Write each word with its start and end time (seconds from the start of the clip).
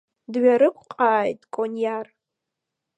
Дҩарықәҟааит 0.31 1.39
Кониар. 1.53 2.07